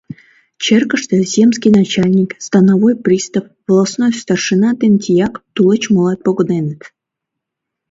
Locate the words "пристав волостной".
3.03-4.11